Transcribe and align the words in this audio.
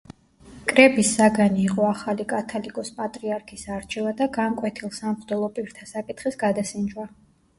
კრების 0.69 1.09
საგანი 1.17 1.61
იყო 1.65 1.83
ახალი 1.89 2.25
კათალიკოს-პატრიარქის 2.31 3.65
არჩევა 3.75 4.15
და 4.23 4.27
განკვეთილ 4.39 4.93
სამღვდელო 5.01 5.51
პირთა 5.59 5.89
საკითხის 5.93 6.41
გადასინჯვა. 6.45 7.07